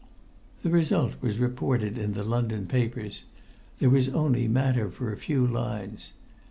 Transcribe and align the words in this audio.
The 0.63 0.71
result 0.71 1.13
was 1.21 1.37
reported 1.37 1.95
in 1.95 2.13
the 2.13 2.23
London 2.23 2.65
papers; 2.65 3.23
there 3.77 3.91
was 3.91 4.09
only 4.09 4.47
matter 4.47 4.89
for 4.89 5.13
a 5.13 5.15
few 5.15 5.45
lines. 5.45 6.13